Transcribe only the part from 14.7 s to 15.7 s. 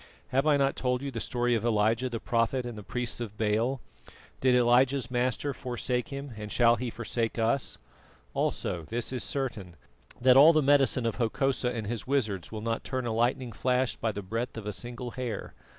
single hair.